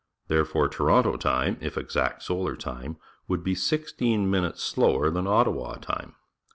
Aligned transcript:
Therefore 0.29 0.67
Toronto 0.67 1.15
time, 1.15 1.57
if 1.61 1.77
exact 1.77 2.23
solar 2.23 2.55
time, 2.55 2.97
would 3.27 3.43
be 3.43 3.53
sixteen 3.53 4.31
minutes 4.31 4.63
slower 4.63 5.11
than 5.11 5.27
Ottawa 5.27 5.75
time. 5.75 6.15